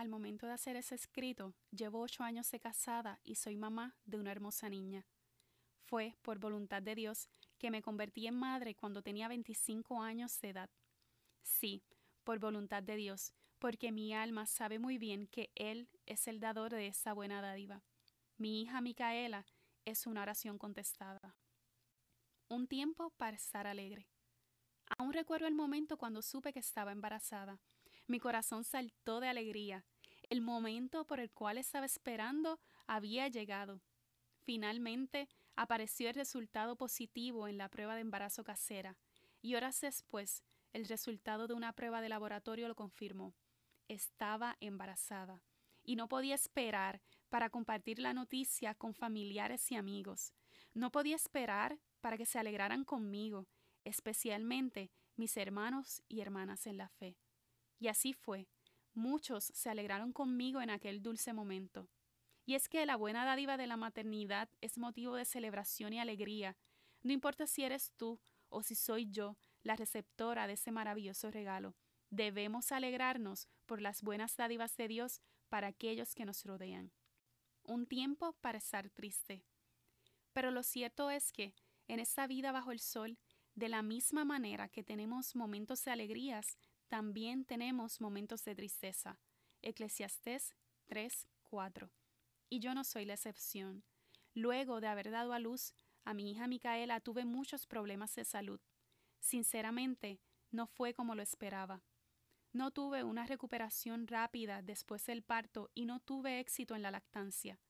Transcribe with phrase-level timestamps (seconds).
[0.00, 4.16] Al momento de hacer ese escrito, llevo ocho años de casada y soy mamá de
[4.16, 5.04] una hermosa niña.
[5.84, 7.28] Fue por voluntad de Dios
[7.58, 10.70] que me convertí en madre cuando tenía 25 años de edad.
[11.42, 11.84] Sí,
[12.24, 16.72] por voluntad de Dios, porque mi alma sabe muy bien que Él es el dador
[16.72, 17.82] de esa buena dádiva.
[18.38, 19.44] Mi hija Micaela
[19.84, 21.36] es una oración contestada.
[22.48, 24.08] Un tiempo para estar alegre.
[24.96, 27.60] Aún recuerdo el momento cuando supe que estaba embarazada.
[28.10, 29.84] Mi corazón saltó de alegría.
[30.30, 33.82] El momento por el cual estaba esperando había llegado.
[34.42, 38.98] Finalmente apareció el resultado positivo en la prueba de embarazo casera,
[39.40, 40.42] y horas después
[40.72, 43.32] el resultado de una prueba de laboratorio lo confirmó.
[43.86, 45.44] Estaba embarazada
[45.84, 50.34] y no podía esperar para compartir la noticia con familiares y amigos.
[50.74, 53.46] No podía esperar para que se alegraran conmigo,
[53.84, 57.16] especialmente mis hermanos y hermanas en la fe.
[57.80, 58.46] Y así fue.
[58.94, 61.88] Muchos se alegraron conmigo en aquel dulce momento.
[62.44, 66.56] Y es que la buena dádiva de la maternidad es motivo de celebración y alegría.
[67.02, 71.74] No importa si eres tú o si soy yo la receptora de ese maravilloso regalo.
[72.10, 76.92] Debemos alegrarnos por las buenas dádivas de Dios para aquellos que nos rodean.
[77.62, 79.44] Un tiempo para estar triste.
[80.32, 81.54] Pero lo cierto es que,
[81.88, 83.18] en esta vida bajo el sol,
[83.54, 86.58] de la misma manera que tenemos momentos de alegrías,
[86.90, 89.20] también tenemos momentos de tristeza.
[89.62, 91.88] Eclesiastés 3, 4.
[92.48, 93.84] Y yo no soy la excepción.
[94.34, 95.72] Luego de haber dado a luz
[96.04, 98.60] a mi hija Micaela, tuve muchos problemas de salud.
[99.20, 101.84] Sinceramente, no fue como lo esperaba.
[102.52, 107.60] No tuve una recuperación rápida después del parto y no tuve éxito en la lactancia.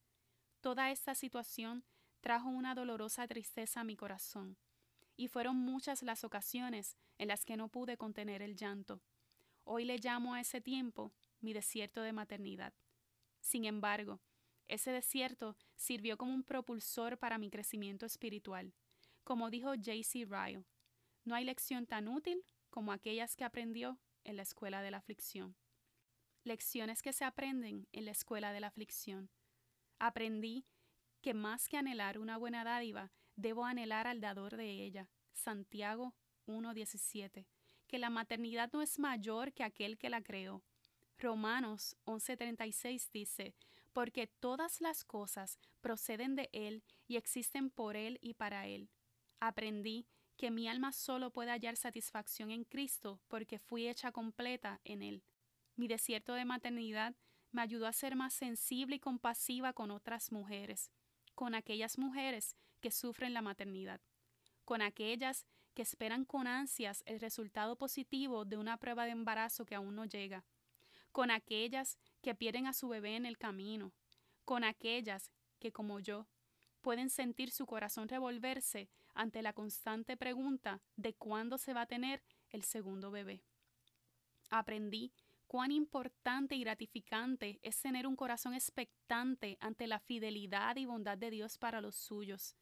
[0.62, 1.84] Toda esta situación
[2.20, 4.56] trajo una dolorosa tristeza a mi corazón,
[5.14, 9.02] y fueron muchas las ocasiones en las que no pude contener el llanto.
[9.64, 12.72] Hoy le llamo a ese tiempo mi desierto de maternidad.
[13.40, 14.22] Sin embargo,
[14.68, 18.72] ese desierto sirvió como un propulsor para mi crecimiento espiritual.
[19.22, 20.24] Como dijo J.C.
[20.24, 20.64] Ryle,
[21.26, 25.54] no hay lección tan útil como aquellas que aprendió en la escuela de la aflicción.
[26.42, 29.28] Lecciones que se aprenden en la escuela de la aflicción.
[29.98, 30.64] Aprendí
[31.20, 35.10] que más que anhelar una buena dádiva, debo anhelar al dador de ella.
[35.34, 36.14] Santiago
[36.50, 37.46] 1.17.
[37.86, 40.62] Que la maternidad no es mayor que aquel que la creó.
[41.18, 43.54] Romanos 11:36 dice,
[43.92, 48.88] porque todas las cosas proceden de Él y existen por Él y para Él.
[49.40, 50.06] Aprendí
[50.36, 55.22] que mi alma solo puede hallar satisfacción en Cristo porque fui hecha completa en Él.
[55.76, 57.14] Mi desierto de maternidad
[57.52, 60.90] me ayudó a ser más sensible y compasiva con otras mujeres,
[61.34, 64.00] con aquellas mujeres que sufren la maternidad,
[64.64, 69.74] con aquellas que esperan con ansias el resultado positivo de una prueba de embarazo que
[69.74, 70.44] aún no llega,
[71.12, 73.92] con aquellas que pierden a su bebé en el camino,
[74.44, 76.26] con aquellas que, como yo,
[76.80, 82.22] pueden sentir su corazón revolverse ante la constante pregunta de cuándo se va a tener
[82.50, 83.42] el segundo bebé.
[84.50, 85.12] Aprendí
[85.46, 91.30] cuán importante y gratificante es tener un corazón expectante ante la fidelidad y bondad de
[91.30, 92.56] Dios para los suyos,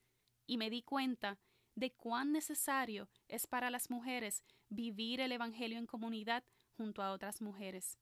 [0.46, 1.38] y me di cuenta
[1.78, 6.42] de cuán necesario es para las mujeres vivir el Evangelio en comunidad
[6.76, 7.98] junto a otras mujeres.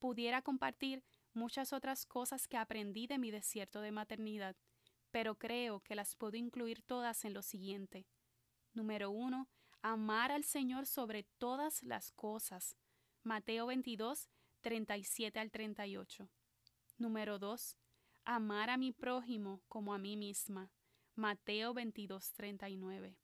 [0.00, 4.56] Pudiera compartir muchas otras cosas que aprendí de mi desierto de maternidad,
[5.12, 8.06] pero creo que las puedo incluir todas en lo siguiente.
[8.74, 9.48] Número uno,
[9.82, 12.76] amar al Señor sobre todas las cosas.
[13.22, 14.28] Mateo 22,
[14.62, 16.28] 37 al 38.
[16.98, 17.76] Número 2.
[18.24, 20.72] Amar a mi prójimo como a mí misma.
[21.16, 23.16] Mateo 22, 39.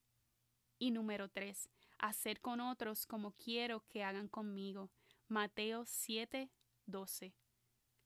[0.79, 1.69] Y número 3.
[1.99, 4.91] Hacer con otros como quiero que hagan conmigo.
[5.29, 6.51] Mateo 7,
[6.87, 7.35] 12.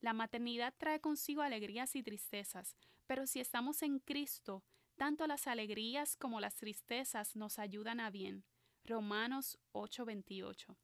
[0.01, 2.77] La maternidad trae consigo alegrías y tristezas,
[3.07, 4.65] pero si estamos en Cristo,
[4.97, 8.45] tanto las alegrías como las tristezas nos ayudan a bien.
[8.85, 10.77] Romanos 8:28.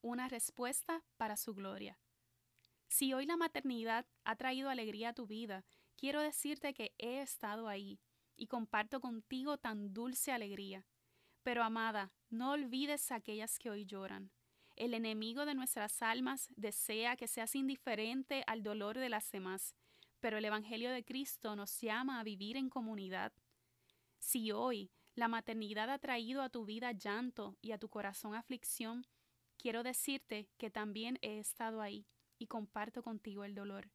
[0.00, 1.98] Una respuesta para su gloria.
[2.88, 7.68] Si hoy la maternidad ha traído alegría a tu vida, quiero decirte que he estado
[7.68, 8.00] ahí
[8.42, 10.84] y comparto contigo tan dulce alegría.
[11.44, 14.32] Pero amada, no olvides a aquellas que hoy lloran.
[14.74, 19.76] El enemigo de nuestras almas desea que seas indiferente al dolor de las demás,
[20.18, 23.32] pero el Evangelio de Cristo nos llama a vivir en comunidad.
[24.18, 29.06] Si hoy la maternidad ha traído a tu vida llanto y a tu corazón aflicción,
[29.56, 32.08] quiero decirte que también he estado ahí
[32.40, 33.88] y comparto contigo el dolor.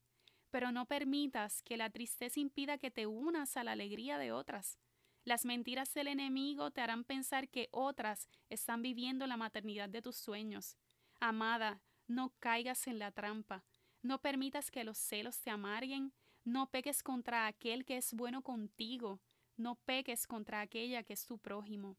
[0.50, 4.78] Pero no permitas que la tristeza impida que te unas a la alegría de otras.
[5.24, 10.16] Las mentiras del enemigo te harán pensar que otras están viviendo la maternidad de tus
[10.16, 10.78] sueños.
[11.20, 13.64] Amada, no caigas en la trampa.
[14.02, 16.14] No permitas que los celos te amarguen.
[16.46, 19.20] No peques contra aquel que es bueno contigo.
[19.58, 21.98] No peques contra aquella que es tu prójimo.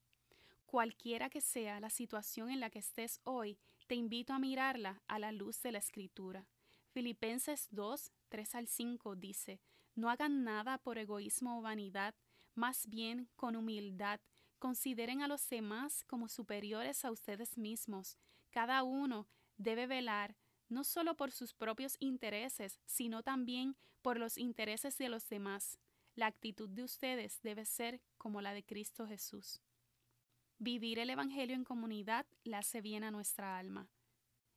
[0.64, 5.18] Cualquiera que sea la situación en la que estés hoy, te invito a mirarla a
[5.18, 6.46] la luz de la Escritura.
[6.98, 9.60] Filipenses 2, 3 al 5 dice,
[9.94, 12.16] No hagan nada por egoísmo o vanidad,
[12.56, 14.18] más bien con humildad,
[14.58, 18.18] consideren a los demás como superiores a ustedes mismos.
[18.50, 19.28] Cada uno
[19.58, 20.36] debe velar
[20.68, 25.78] no solo por sus propios intereses, sino también por los intereses de los demás.
[26.16, 29.62] La actitud de ustedes debe ser como la de Cristo Jesús.
[30.58, 33.88] Vivir el Evangelio en comunidad le hace bien a nuestra alma.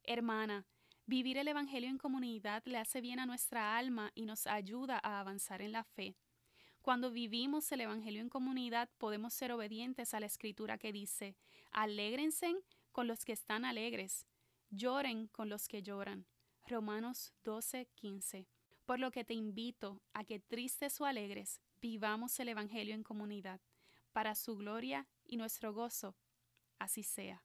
[0.01, 0.65] Hermana,
[1.11, 5.19] vivir el Evangelio en comunidad le hace bien a nuestra alma y nos ayuda a
[5.19, 6.15] avanzar en la fe.
[6.81, 11.35] Cuando vivimos el Evangelio en comunidad podemos ser obedientes a la escritura que dice,
[11.71, 12.55] alégrense
[12.93, 14.25] con los que están alegres,
[14.69, 16.25] lloren con los que lloran.
[16.65, 18.47] Romanos 12, 15.
[18.85, 23.59] Por lo que te invito a que tristes o alegres vivamos el Evangelio en comunidad,
[24.13, 26.15] para su gloria y nuestro gozo.
[26.79, 27.43] Así sea.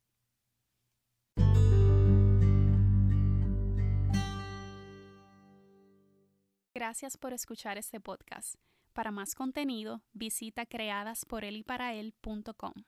[6.77, 8.57] Gracias por escuchar este podcast.
[8.93, 12.85] Para más contenido, visita creadasporelyparael.com.